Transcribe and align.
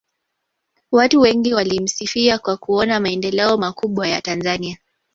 watu 0.91 1.19
wengi 1.21 1.53
walimsifia 1.53 2.39
kwa 2.39 2.57
kuona 2.57 2.99
maendeleo 2.99 3.57
makubwa 3.57 4.07
ya 4.07 4.21
tanzania 4.21 4.77